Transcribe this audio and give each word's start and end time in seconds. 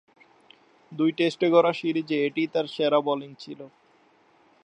দুই 0.91 1.11
টেস্টে 1.17 1.47
গড়া 1.49 1.71
সিরিজে 1.73 2.17
এটিই 2.25 2.47
তার 2.47 2.65
সেরা 2.67 2.99
বোলিং 3.01 3.31
ছিল। 3.39 3.59